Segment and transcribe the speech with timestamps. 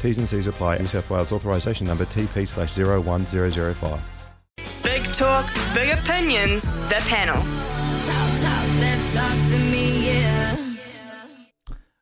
[0.00, 0.78] T's and C's apply.
[0.78, 4.00] New South Wales authorisation number TP slash 01005.
[4.82, 7.42] Big talk, big opinions, the panel.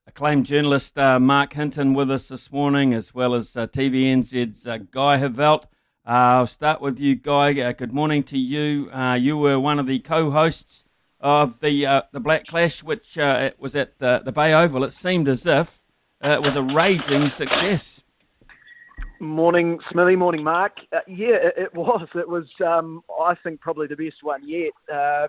[0.06, 4.79] Acclaimed journalist uh, Mark Hinton with us this morning, as well as uh, TVNZ's uh,
[4.91, 5.64] Guy Heveldt.
[6.06, 7.61] Uh, I'll start with you, Guy.
[7.61, 8.91] Uh, good morning to you.
[8.92, 10.84] Uh, you were one of the co-hosts
[11.19, 14.84] of the uh, the Black Clash, which uh, was at the, the Bay Oval.
[14.84, 15.83] It seemed as if
[16.25, 18.00] uh, it was a raging success.
[19.20, 20.17] Morning, Smithy.
[20.17, 20.80] Morning, Mark.
[20.92, 22.08] Uh, yeah, it, it was.
[22.14, 24.72] It was, um, I think, probably the best one yet.
[24.92, 25.28] Uh,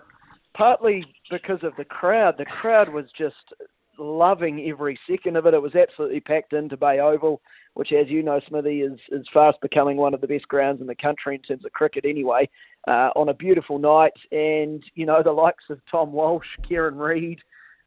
[0.54, 2.36] partly because of the crowd.
[2.38, 3.52] The crowd was just
[3.98, 5.54] loving every second of it.
[5.54, 7.40] It was absolutely packed into Bay Oval,
[7.74, 10.86] which, as you know, Smithy, is, is fast becoming one of the best grounds in
[10.86, 12.48] the country in terms of cricket anyway,
[12.88, 14.14] uh, on a beautiful night.
[14.32, 17.40] And, you know, the likes of Tom Walsh, Kieran Read,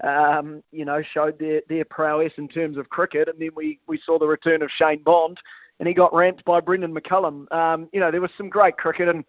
[0.03, 3.27] um, you know, showed their, their prowess in terms of cricket.
[3.27, 5.39] And then we, we saw the return of Shane Bond,
[5.79, 7.51] and he got ramped by Brendon McCullum.
[7.51, 9.23] Um, you know, there was some great cricket, and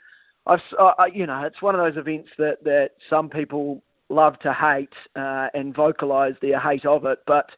[0.47, 4.53] I've, uh, you know, it's one of those events that, that some people love to
[4.53, 7.21] hate uh, and vocalise their hate of it.
[7.27, 7.51] But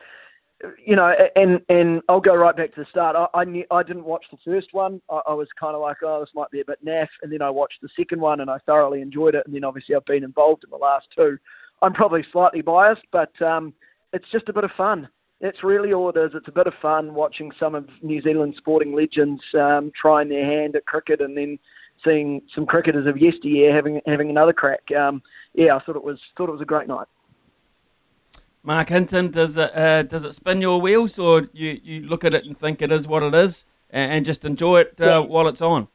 [0.84, 3.17] you know, and and I'll go right back to the start.
[3.17, 5.01] I I, knew, I didn't watch the first one.
[5.11, 7.09] I, I was kind of like, oh, this might be a bit naff.
[7.22, 9.45] And then I watched the second one, and I thoroughly enjoyed it.
[9.47, 11.39] And then obviously I've been involved in the last two.
[11.82, 13.75] I'm probably slightly biased, but um,
[14.12, 15.09] it's just a bit of fun.
[15.41, 16.31] It's really all it is.
[16.34, 20.44] It's a bit of fun watching some of New Zealand sporting legends um, trying their
[20.44, 21.59] hand at cricket, and then
[22.04, 24.91] seeing some cricketers of yesteryear having having another crack.
[24.92, 25.21] Um,
[25.54, 27.09] yeah, I thought it was thought it was a great night.
[28.62, 32.32] Mark Hinton, does it uh, does it spin your wheels, or you, you look at
[32.34, 35.19] it and think it is what it is, and, and just enjoy it uh, Yeah.
[35.19, 35.88] while it's on?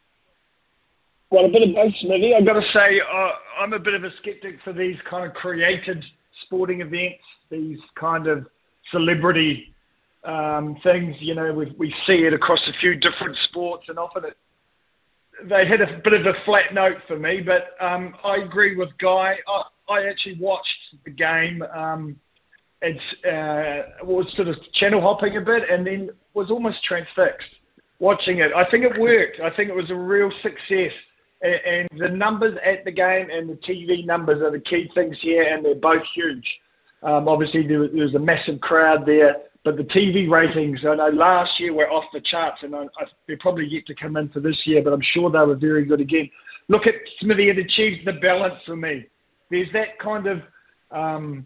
[1.29, 2.35] Well, a bit of both, Smithy.
[2.35, 5.33] I've got to say, uh, I'm a bit of a skeptic for these kind of
[5.33, 6.05] created
[6.45, 8.47] sporting events, these kind of
[8.91, 9.73] celebrity
[10.23, 11.17] um, things.
[11.19, 14.37] You know, we, we see it across a few different sports, and often it,
[15.49, 17.41] they hit a bit of a flat note for me.
[17.45, 19.35] But um, I agree with Guy.
[19.47, 21.61] I, I actually watched the game.
[21.75, 22.15] Um,
[22.83, 27.49] uh, was sort of channel hopping a bit, and then was almost transfixed
[27.99, 28.51] watching it.
[28.53, 29.39] I think it worked.
[29.39, 30.91] I think it was a real success.
[31.41, 35.43] And the numbers at the game and the TV numbers are the key things here,
[35.43, 36.59] and they're both huge.
[37.03, 40.95] Um, obviously, there was, there was a massive crowd there, but the TV ratings, I
[40.95, 44.17] know last year were off the charts, and I, I, they're probably yet to come
[44.17, 46.29] in for this year, but I'm sure they were very good again.
[46.69, 49.05] Look at Smithy, it achieves the balance for me.
[49.51, 50.41] There's that kind of
[50.89, 51.45] um,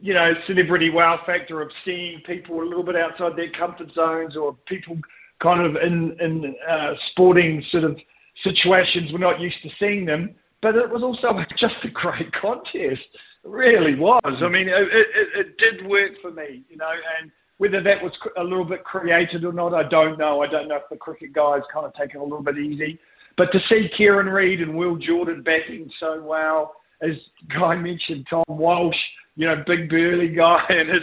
[0.00, 4.36] you know, celebrity wow factor of seeing people a little bit outside their comfort zones
[4.36, 4.96] or people
[5.40, 7.98] kind of in, in uh, sporting sort of
[8.42, 10.34] situations we're not used to seeing them.
[10.60, 12.72] But it was also just a great contest.
[12.74, 13.00] It
[13.44, 14.20] really was.
[14.42, 16.90] I mean, it, it, it did work for me, you know,
[17.20, 20.42] and whether that was a little bit created or not, I don't know.
[20.42, 22.98] I don't know if the cricket guys kind of taken a little bit easy.
[23.36, 27.16] But to see Kieran Read and Will Jordan backing so well, as
[27.52, 28.96] Guy mentioned, Tom Walsh,
[29.36, 31.02] you know, big burly guy and his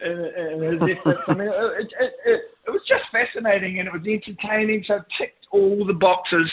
[0.00, 1.20] and, and his efforts.
[1.28, 4.84] I mean, it, it, it, it was just fascinating and it was entertaining.
[4.84, 6.50] So it ticked all the boxes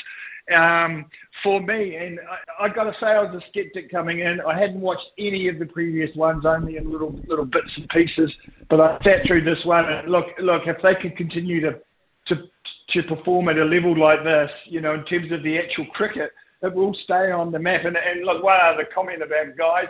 [0.54, 1.06] um,
[1.42, 1.96] for me.
[1.96, 2.20] And
[2.60, 4.42] I, I got to say, I was a skeptic coming in.
[4.42, 8.34] I hadn't watched any of the previous ones, only in little little bits and pieces.
[8.70, 11.80] But I sat through this one and look, look, if they could continue to
[12.28, 12.44] to
[12.90, 16.32] to perform at a level like this, you know, in terms of the actual cricket,
[16.62, 17.86] it will stay on the map.
[17.86, 19.88] And, and look, one other comment about guys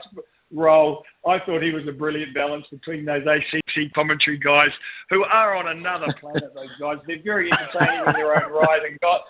[0.51, 1.03] role.
[1.25, 4.71] I thought he was a brilliant balance between those ACC commentary guys
[5.09, 6.53] who are on another planet.
[6.53, 9.21] Those guys, they're very entertaining in their own right, and got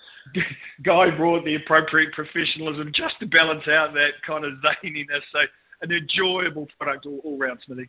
[0.82, 5.22] Guy brought the appropriate professionalism just to balance out that kind of zaniness.
[5.32, 5.40] So
[5.82, 7.88] an enjoyable product all, all round, Smithy.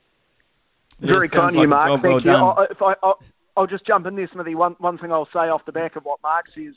[0.99, 2.01] Very kind of you, like a Mark.
[2.01, 2.45] Thank well you.
[2.45, 3.21] I, if I, I'll,
[3.57, 4.55] I'll just jump in there, Smithy.
[4.55, 6.73] One, one thing I'll say off the back of what Mark says,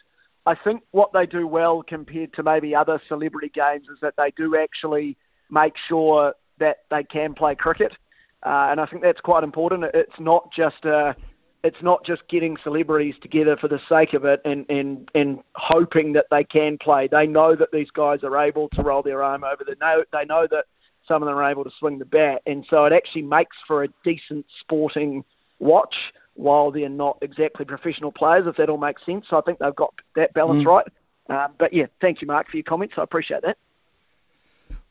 [0.47, 4.33] I think what they do well compared to maybe other celebrity games is that they
[4.37, 5.17] do actually
[5.51, 7.97] make sure that they can play cricket,
[8.45, 9.85] uh, and I think that's quite important.
[9.95, 11.17] It's not just a
[11.65, 16.13] it's not just getting celebrities together for the sake of it and, and, and hoping
[16.13, 17.09] that they can play.
[17.09, 19.65] They know that these guys are able to roll their arm over.
[19.67, 20.67] They know, they know that
[21.07, 22.43] some of them are able to swing the bat.
[22.47, 25.25] And so it actually makes for a decent sporting
[25.59, 25.97] watch
[26.35, 29.27] while they're not exactly professional players, if that all makes sense.
[29.29, 30.67] So I think they've got that balance mm.
[30.67, 30.87] right.
[31.29, 32.95] Um, but yeah, thank you, Mark, for your comments.
[32.97, 33.59] I appreciate that.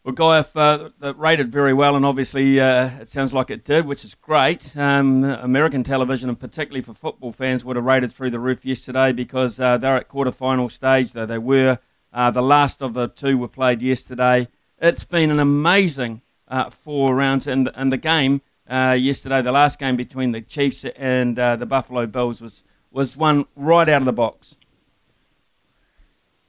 [0.07, 3.85] Well, Guy, uh, that rated very well, and obviously uh, it sounds like it did,
[3.85, 4.71] which is great.
[4.77, 9.11] Um, American television, and particularly for football fans, would have rated through the roof yesterday
[9.11, 11.79] because uh, they're at quarter-final stage, though they were.
[12.13, 14.47] Uh, the last of the two were played yesterday.
[14.79, 18.39] It's been an amazing uh, four rounds, and, and the game
[18.69, 23.43] uh, yesterday, the last game between the Chiefs and the Buffalo Bills, was, was one
[23.57, 24.55] right out of the box.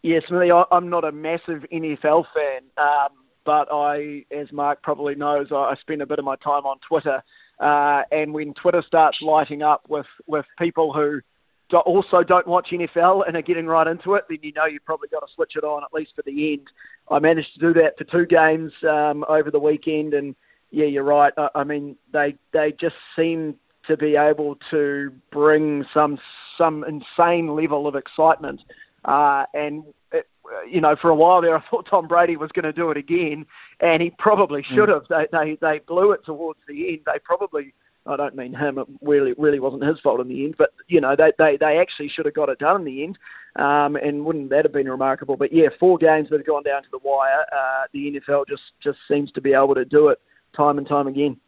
[0.05, 2.61] Yes, Smithy, I'm not a massive NFL fan.
[2.77, 3.09] Um,
[3.49, 7.23] but I, as Mark probably knows, I spend a bit of my time on Twitter.
[7.59, 11.23] Uh, and when Twitter starts lighting up with, with people who
[11.71, 14.85] do, also don't watch NFL and are getting right into it, then you know you've
[14.85, 16.71] probably got to switch it on at least for the end.
[17.11, 20.37] I managed to do that for two games um, over the weekend, and
[20.71, 21.33] yeah, you're right.
[21.39, 23.55] I, I mean, they they just seem
[23.87, 26.19] to be able to bring some
[26.59, 28.61] some insane level of excitement.
[29.06, 29.85] Uh, and
[30.69, 32.97] you know, for a while there, I thought Tom Brady was going to do it
[32.97, 33.47] again,
[33.81, 34.67] and he probably mm.
[34.67, 35.05] should have.
[35.05, 35.31] Mm.
[35.31, 37.00] They, they they blew it towards the end.
[37.06, 37.75] They probably,
[38.06, 38.79] I don't mean him.
[38.79, 41.79] It really really wasn't his fault in the end, but you know, they they they
[41.79, 43.19] actually should have got it done in the end.
[43.56, 45.37] Um, and wouldn't that have been remarkable?
[45.37, 47.45] But yeah, four games that have gone down to the wire.
[47.53, 50.21] Uh, the NFL just just seems to be able to do it
[50.55, 51.39] time and time again.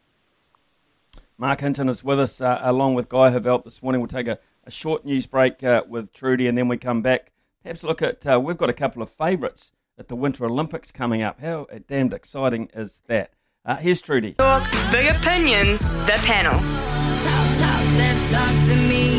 [1.38, 4.02] Mark Hinton is with us uh, along with Guy Heveldt this morning.
[4.02, 7.32] We'll take a, a short news break uh, with Trudy, and then we come back
[7.62, 11.22] perhaps look at uh, we've got a couple of favourites at the Winter Olympics coming
[11.22, 11.40] up.
[11.40, 13.32] How damned exciting is that?
[13.64, 14.34] Uh, here's Trudy.
[14.34, 16.52] Talk, big opinions, the panel.
[16.52, 17.80] Talk, talk,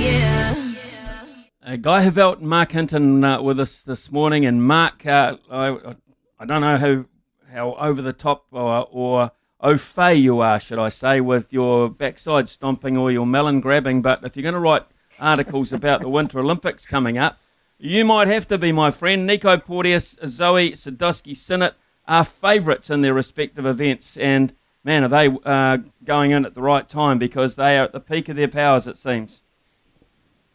[0.02, 0.56] yeah.
[1.64, 4.46] Uh, Guy Heveldt and Mark Hinton uh, with us this morning.
[4.46, 5.96] And Mark, uh, I,
[6.40, 7.06] I don't know how,
[7.54, 11.88] how over the top or, or au fait you are, should I say, with your
[11.88, 14.88] backside stomping or your melon grabbing, but if you're going to write
[15.20, 17.38] articles about the Winter Olympics coming up,
[17.81, 19.25] you might have to be, my friend.
[19.25, 21.74] Nico Porteous, Zoi Sadowski Synnott
[22.07, 24.18] are favourites in their respective events.
[24.18, 27.92] And man, are they uh, going in at the right time because they are at
[27.92, 29.42] the peak of their powers, it seems.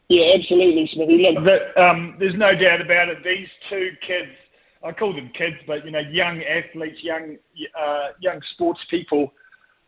[0.08, 1.18] Yeah, absolutely, Smithy.
[1.18, 3.24] Look, that, um, there's no doubt about it.
[3.24, 4.30] These two kids,
[4.84, 7.38] I call them kids, but you know, young athletes, young
[7.76, 9.32] uh, young sports people,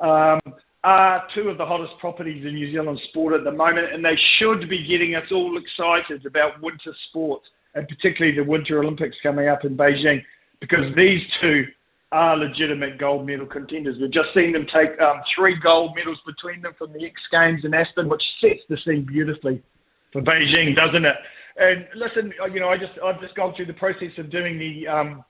[0.00, 0.40] um,
[0.84, 4.16] are two of the hottest properties in New Zealand sport at the moment, and they
[4.38, 7.42] should be getting us all excited about winter sport,
[7.74, 10.22] and particularly the Winter Olympics coming up in Beijing,
[10.60, 11.66] because these two
[12.12, 13.98] are legitimate gold medal contenders.
[14.00, 17.64] We've just seen them take um, three gold medals between them from the X Games
[17.64, 19.62] in Aspen, which sets the scene beautifully
[20.12, 21.16] for Beijing, doesn't it?
[21.60, 24.86] And listen, you know, I just I've just gone through the process of doing the
[24.86, 25.24] um,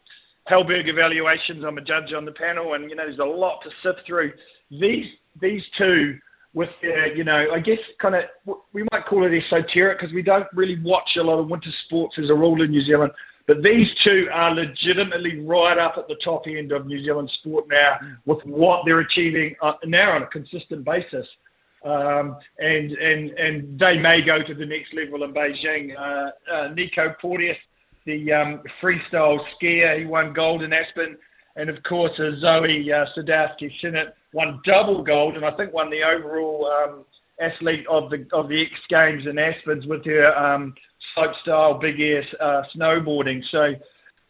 [0.50, 1.64] evaluations.
[1.64, 4.32] I'm a judge on the panel, and you know, there's a lot to sift through.
[4.70, 5.06] These
[5.40, 6.19] these two
[6.55, 8.25] with their, you know, I guess kind of,
[8.73, 12.19] we might call it esoteric because we don't really watch a lot of winter sports
[12.19, 13.12] as a rule in New Zealand.
[13.46, 17.67] But these two are legitimately right up at the top end of New Zealand sport
[17.70, 21.27] now with what they're achieving uh, now on a consistent basis.
[21.84, 25.96] Um, and, and, and they may go to the next level in Beijing.
[25.96, 27.56] Uh, uh, Nico Porteous,
[28.05, 31.17] the um, freestyle skier, he won gold in Aspen.
[31.56, 35.91] And of course, uh, Zoi uh, Sadowski Synnott won double gold, and I think won
[35.91, 37.05] the overall um,
[37.41, 40.75] athlete of the of the X Games in Aspens with her um,
[41.15, 43.43] slope style big air uh, snowboarding.
[43.51, 43.75] So.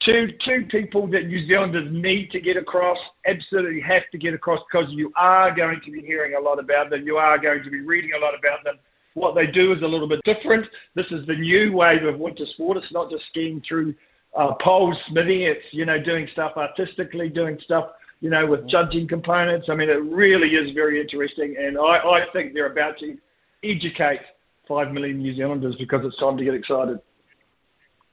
[0.04, 4.60] Two, two people that New Zealanders need to get across, absolutely have to get across
[4.70, 7.04] because you are going to be hearing a lot about them.
[7.04, 8.76] You are going to be reading a lot about them.
[9.14, 10.66] What they do is a little bit different.
[10.94, 12.76] This is the new wave of winter sport.
[12.76, 13.92] It's not just skiing through
[14.36, 15.46] uh, poles, Smithy.
[15.46, 19.68] It's, you know, doing stuff artistically, doing stuff you know, with judging components.
[19.68, 23.16] I mean, it really is very interesting, and I, I think they're about to
[23.62, 24.20] educate
[24.66, 27.00] five million New Zealanders because it's time to get excited.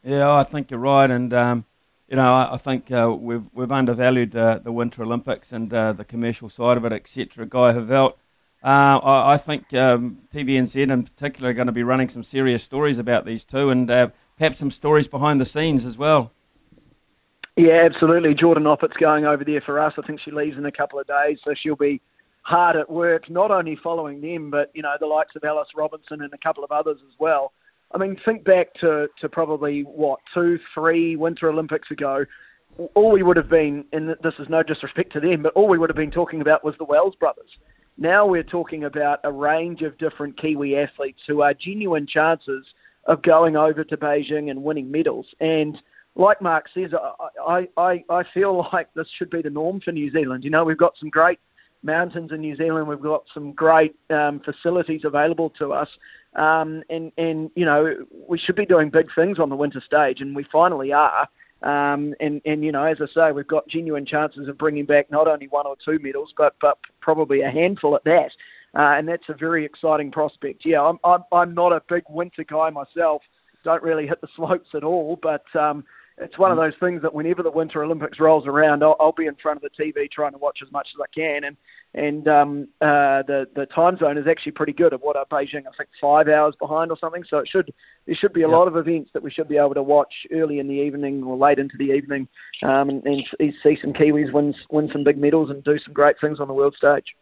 [0.04, 1.66] Yeah, I think you're right, and um,
[2.08, 5.94] you know, I, I think uh, we've we've undervalued uh, the Winter Olympics and uh,
[5.94, 7.46] the commercial side of it, etc.
[7.46, 8.14] Guy Heveldt.
[8.64, 12.64] Uh, I, I, think um, TVNZ in particular are going to be running some serious
[12.64, 16.32] stories about these two, and uh, perhaps some stories behind the scenes as well.
[17.56, 18.36] Yeah, absolutely.
[18.36, 19.94] Jordan Oppett's going over there for us.
[19.98, 22.02] I think she leaves in a couple of days, so she'll be
[22.42, 26.22] hard at work, not only following them, but you know the likes of Alice Robinson
[26.22, 27.54] and a couple of others as well.
[27.94, 32.26] I mean, think back to, to probably what two, three Winter Olympics ago.
[32.94, 35.78] All we would have been, and this is no disrespect to them, but all we
[35.78, 37.58] would have been talking about was the Wells brothers.
[37.98, 42.66] Now we're talking about a range of different Kiwi athletes who are genuine chances
[43.06, 45.28] of going over to Beijing and winning medals.
[45.40, 45.82] And
[46.16, 46.94] like Mark says,
[47.46, 50.44] I, I, I feel like this should be the norm for New Zealand.
[50.44, 51.40] You know, we've got some great
[51.84, 52.88] mountains in New Zealand.
[52.88, 55.90] We've got some great um, facilities available to us,
[56.36, 57.96] um, and and you know
[58.28, 61.28] we should be doing big things on the winter stage, and we finally are.
[61.62, 65.10] Um, and and you know, as I say, we've got genuine chances of bringing back
[65.12, 68.32] not only one or two medals, but but probably a handful at that.
[68.74, 70.66] Uh, and that's a very exciting prospect.
[70.66, 73.22] Yeah, I'm, I'm I'm not a big winter guy myself.
[73.64, 75.84] Don't really hit the slopes at all, but um,
[76.18, 79.26] it's one of those things that whenever the Winter Olympics rolls around, I'll, I'll be
[79.26, 81.58] in front of the TV trying to watch as much as I can, and
[81.94, 84.94] and um, uh, the the time zone is actually pretty good.
[84.94, 85.64] Of what are Beijing?
[85.68, 87.26] I think five hours behind or something.
[87.26, 87.74] So it should
[88.06, 88.56] there should be a yep.
[88.56, 91.36] lot of events that we should be able to watch early in the evening or
[91.36, 92.30] late into the evening,
[92.64, 96.20] um, and, and see some Kiwis win win some big medals and do some great
[96.22, 97.14] things on the world stage.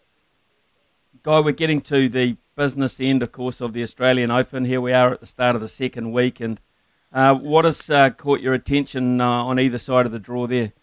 [1.24, 4.66] Guy, we're getting to the business end, of course, of the Australian Open.
[4.66, 6.60] Here we are at the start of the second week, and
[7.14, 10.74] uh, what has uh, caught your attention uh, on either side of the draw there?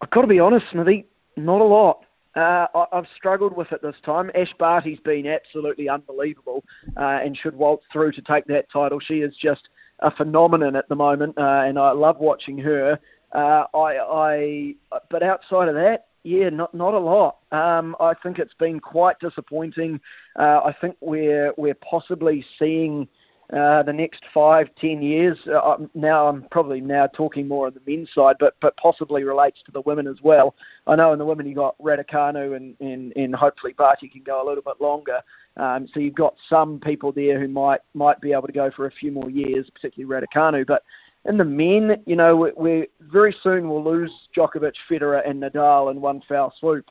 [0.00, 2.04] I've got to be honest, Smithy, not a lot.
[2.34, 4.30] Uh, I, have struggled with it this time.
[4.34, 6.64] Ash Barty's been absolutely unbelievable
[6.96, 9.00] uh, and should waltz through to take that title.
[9.00, 9.68] She is just
[10.00, 12.98] a phenomenon at the moment, uh, and I love watching her.
[13.32, 14.74] I, I,
[15.10, 17.38] but outside of that, yeah, not not a lot.
[17.52, 20.00] Um, I think it's been quite disappointing.
[20.36, 23.08] I think we're we're possibly seeing
[23.52, 25.36] uh, the next five, ten years.
[25.46, 29.60] Uh, now I'm probably now talking more on the men's side, but but possibly relates
[29.64, 30.54] to the women as well.
[30.86, 34.44] I know in the women you got Raducanu and, and, and hopefully Barty can go
[34.44, 35.20] a little bit longer.
[35.56, 38.86] Um, so you've got some people there who might might be able to go for
[38.86, 40.64] a few more years, particularly Raducanu.
[40.66, 40.84] But
[41.24, 45.90] in the men, you know, we we very soon we'll lose Djokovic, Federer, and Nadal
[45.90, 46.88] in one foul swoop,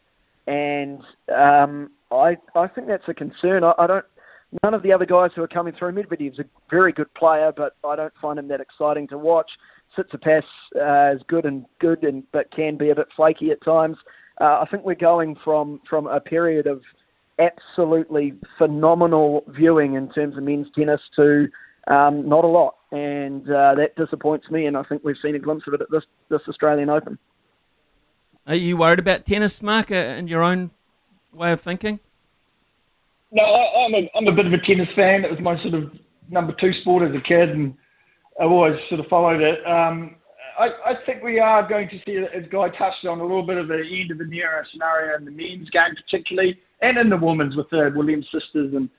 [0.48, 1.02] and
[1.34, 3.64] um, I I think that's a concern.
[3.64, 4.06] I, I don't
[4.64, 7.76] None of the other guys who are coming through, Medvedev's a very good player, but
[7.88, 9.52] I don't find him that exciting to watch.
[9.96, 10.44] Tsitsipas
[10.76, 13.98] uh, is good and good, and but can be a bit flaky at times.
[14.42, 16.82] Uh, I think we're going from from a period of
[17.38, 21.48] absolutely phenomenal viewing in terms of men's tennis to
[21.88, 24.66] um, not a lot, and uh, that disappoints me.
[24.66, 27.20] And I think we've seen a glimpse of it at this this Australian Open.
[28.48, 30.72] Are you worried about tennis, Mark, in your own
[31.32, 32.00] way of thinking?
[33.32, 35.24] No, I, am a, I'm a bit of a tennis fan.
[35.24, 35.92] It was my sort of
[36.30, 37.76] number two sport as a kid, and
[38.40, 39.66] I've always sort of followed it.
[39.68, 40.16] Um,
[40.58, 43.58] I, I think we are going to see, as Guy touched on, a little bit
[43.58, 47.18] of the end of an era scenario in the men's game, particularly, and in the
[47.18, 48.90] women's with the Williams sisters and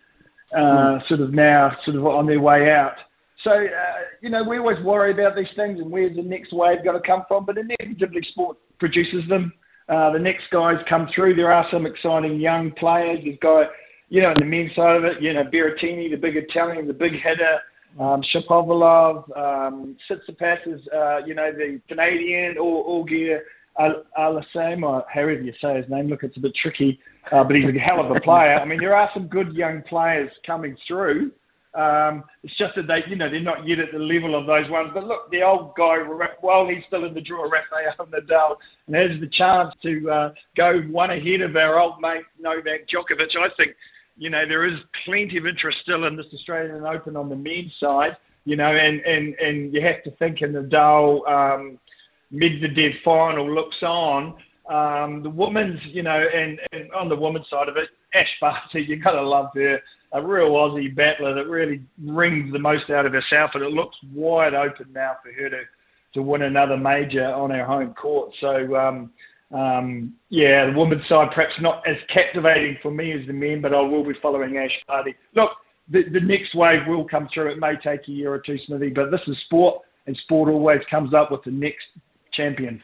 [0.57, 1.07] uh, mm.
[1.09, 2.95] sort of now sort of on their way out.
[3.43, 6.85] So, uh, you know, we always worry about these things and where's the next wave
[6.85, 9.53] going to come from, but inevitably sport produces them.
[9.89, 11.35] Uh, the next guys come through.
[11.35, 13.21] There are some exciting young players.
[13.25, 13.65] There's guy,
[14.11, 16.93] you know, on the men's side of it, you know, Berrettini, the big Italian, the
[16.93, 17.61] big hitter,
[17.99, 23.43] um, Shapovalov, um, Tsitsipas is, uh, you know, the Canadian, or Auger
[23.79, 26.09] Aliassime, or however you say his name.
[26.09, 27.01] Look, it's a bit tricky,
[27.33, 28.57] uh, but he's a hell of a player.
[28.57, 31.33] I mean, there are some good young players coming through.
[31.73, 34.69] Um, it's just that they, you know, they're not yet at the level of those
[34.69, 34.91] ones.
[34.93, 35.99] But look, the old guy,
[36.41, 38.57] while he's still in the draw, Rafael Nadal,
[38.89, 43.37] and has the chance to uh, go one ahead of our old mate Novak Djokovic.
[43.37, 43.77] I think
[44.21, 47.75] you know, there is plenty of interest still in this Australian Open on the men's
[47.81, 51.79] side, you know, and, and, and you have to think in the Nadal um,
[52.31, 54.35] Medvedev final looks on.
[54.69, 58.83] Um, the women's, you know, and, and on the women's side of it, Ash Barty,
[58.89, 59.81] you got to love her,
[60.13, 63.97] a real Aussie battler that really wrings the most out of herself, and it looks
[64.13, 65.63] wide open now for her to,
[66.13, 68.35] to win another major on her home court.
[68.39, 69.13] So, um,
[69.53, 73.75] um, yeah, the women's side perhaps not as captivating for me as the men, but
[73.75, 75.15] I will be following Ash Barty.
[75.35, 75.51] Look,
[75.89, 77.51] the, the next wave will come through.
[77.51, 80.83] It may take a year or two, Smithy, but this is sport, and sport always
[80.89, 81.87] comes up with the next
[82.33, 82.83] champion.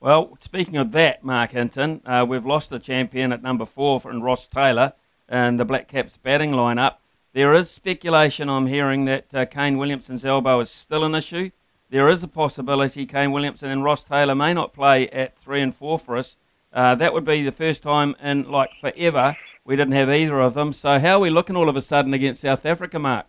[0.00, 4.22] Well, speaking of that, Mark Hinton, uh, we've lost the champion at number four from
[4.22, 4.94] Ross Taylor
[5.28, 6.96] and the Black Caps batting lineup.
[7.32, 11.52] There is speculation I'm hearing that uh, Kane Williamson's elbow is still an issue
[11.92, 15.74] there is a possibility Kane Williamson and Ross Taylor may not play at three and
[15.74, 16.38] four for us.
[16.72, 20.54] Uh, that would be the first time in like forever we didn't have either of
[20.54, 20.72] them.
[20.72, 23.26] So how are we looking all of a sudden against South Africa, Mark?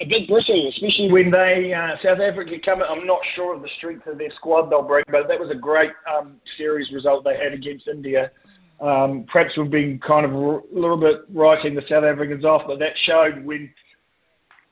[0.00, 2.82] A bit bristle, especially when they uh, South Africa come.
[2.82, 5.54] I'm not sure of the strength of their squad they'll bring, but that was a
[5.54, 8.30] great um, series result they had against India.
[8.80, 12.78] Um, perhaps we've been kind of a little bit writing the South Africans off, but
[12.78, 13.70] that showed when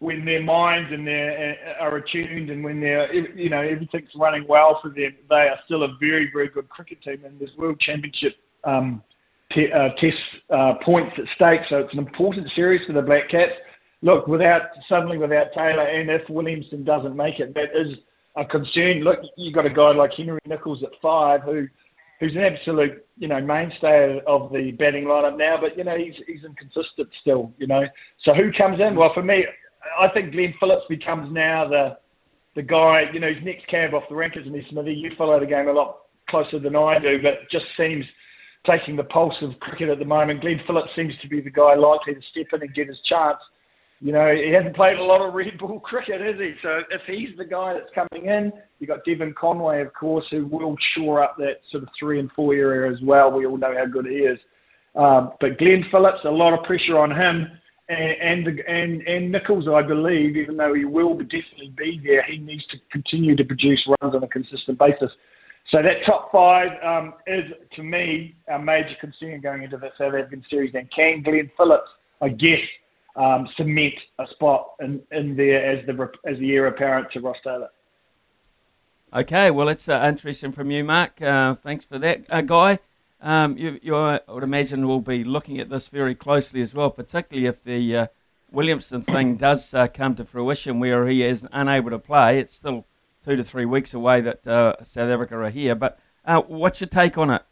[0.01, 4.47] when their minds and their uh, are attuned and when they're you know everything's running
[4.49, 7.25] well for them, they are still a very very good cricket team.
[7.25, 9.03] And there's World Championship um,
[9.51, 10.17] te- uh, test
[10.51, 13.55] uh, points at stake, so it's an important series for the Black Caps.
[14.03, 17.99] Look, without suddenly without Taylor, and if Williamson doesn't make it, that is
[18.37, 19.01] a concern.
[19.01, 21.67] Look, you've got a guy like Henry Nicholls at five who
[22.21, 26.21] who's an absolute, you know, mainstay of the batting lineup now, but you know he's
[26.27, 27.85] he's inconsistent still, you know.
[28.21, 28.97] So who comes in?
[28.97, 29.47] Well, for me,
[29.99, 31.99] I think Glenn Phillips becomes now the
[32.55, 34.93] the guy, you know, his next cab off the rank, isn't he, Smithy?
[34.93, 38.05] You follow the game a lot closer than I do, but just seems
[38.65, 40.41] taking the pulse of cricket at the moment.
[40.41, 43.39] Glenn Phillips seems to be the guy likely to step in and get his chance.
[44.01, 46.55] You know, he hasn't played a lot of red ball cricket, has he?
[46.63, 50.47] So if he's the guy that's coming in, you've got Devon Conway, of course, who
[50.47, 53.33] will shore up that sort of three and four area as well.
[53.33, 54.39] We all know how good he is.
[54.95, 57.58] Um, but Glenn Phillips, a lot of pressure on him.
[57.89, 62.67] And, and and Nicholls, I believe, even though he will definitely be there, he needs
[62.67, 65.11] to continue to produce runs on a consistent basis.
[65.71, 70.15] So that top five um, is, to me, a major concern going into the South
[70.15, 70.75] African series.
[70.75, 71.91] And can Glenn Phillips,
[72.21, 72.61] I guess,
[73.17, 77.39] um, cement a spot in, in there as the as the heir apparent to Ross
[77.43, 77.69] Taylor.
[79.15, 81.21] Okay, well, it's uh, interesting from you, Mark.
[81.23, 82.79] Uh, thanks for that, uh, Guy.
[83.21, 86.91] Um, you, you, I would imagine, will be looking at this very closely as well,
[86.91, 88.07] particularly if the uh,
[88.51, 92.39] Williamson thing does uh, come to fruition where he is unable to play.
[92.39, 92.87] It's still
[93.25, 95.75] two to three weeks away that uh, South Africa are here.
[95.75, 95.99] But
[96.47, 97.43] what's your take on it?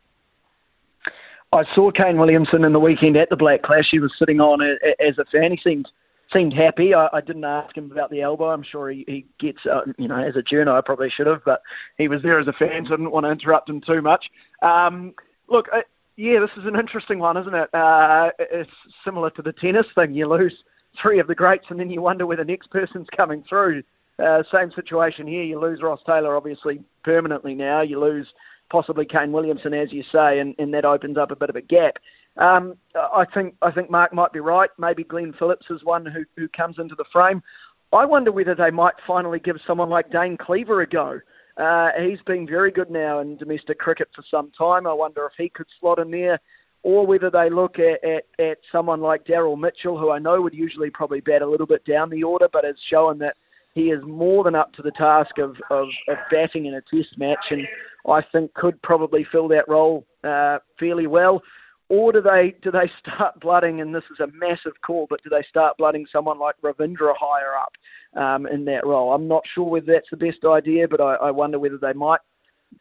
[1.53, 3.89] I saw Kane Williamson in the weekend at the Black Clash.
[3.91, 5.53] He was sitting on as a fan.
[5.53, 5.91] He seemed
[6.33, 6.93] seemed happy.
[6.93, 8.51] I, I didn't ask him about the elbow.
[8.51, 11.43] I'm sure he, he gets, uh, you know, as a journo, I probably should have,
[11.45, 11.63] but
[11.99, 14.29] he was there as a fan, so I didn't want to interrupt him too much.
[14.61, 15.15] Um,
[15.49, 15.83] look, uh,
[16.17, 17.73] yeah, this is an interesting one, isn't it?
[17.75, 18.71] Uh, it's
[19.05, 20.15] similar to the tennis thing.
[20.15, 20.65] You lose
[21.01, 23.83] three of the greats, and then you wonder where the next person's coming through.
[24.19, 25.43] Uh, same situation here.
[25.43, 27.83] You lose Ross Taylor, obviously, permanently now.
[27.83, 28.33] You lose
[28.71, 31.61] possibly Kane Williamson, as you say, and, and that opens up a bit of a
[31.61, 31.99] gap.
[32.39, 34.71] Um, I think I think Mark might be right.
[34.79, 37.43] Maybe Glenn Phillips is one who, who comes into the frame.
[37.93, 41.21] I wonder whether they might finally give someone like Dane Cleaver a go.
[41.57, 44.87] Uh, he's been very good now in domestic cricket for some time.
[44.87, 46.39] I wonder if he could slot in there,
[46.83, 50.55] or whether they look at, at, at someone like Daryl Mitchell, who I know would
[50.55, 53.37] usually probably bat a little bit down the order, but has shown that
[53.75, 57.19] he is more than up to the task of, of, of batting in a test
[57.19, 57.47] match.
[57.51, 57.67] And
[58.07, 61.43] I think could probably fill that role uh, fairly well.
[61.89, 63.81] Or do they do they start blooding?
[63.81, 67.55] And this is a massive call, but do they start blooding someone like Ravindra higher
[67.55, 67.73] up
[68.17, 69.13] um, in that role?
[69.13, 72.21] I'm not sure whether that's the best idea, but I, I wonder whether they might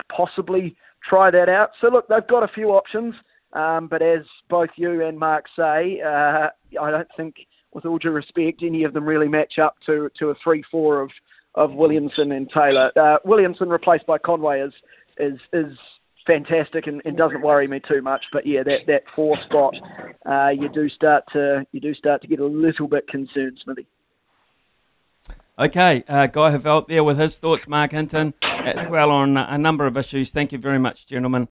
[0.10, 1.71] possibly try that out.
[1.80, 3.15] So look, they've got a few options,
[3.54, 6.50] um, but as both you and Mark say, uh,
[6.82, 7.36] I don't think,
[7.74, 11.12] with all due respect, any of them really match up to to a three-four of
[11.56, 12.91] of Williamson and Taylor.
[12.95, 14.74] Uh, Williamson replaced by Conway is
[15.17, 15.78] is is
[16.26, 18.24] fantastic and, and, doesn't worry me too much.
[18.34, 19.76] But yeah, that that four spot,
[20.26, 23.88] uh, you do start to you do start to get a little bit concerned, Smithy.
[25.58, 29.86] Okay, uh, Guy Heveldt there with his thoughts, Mark Hinton, as well on a number
[29.86, 30.30] of issues.
[30.32, 31.44] Thank you very much, gentlemen.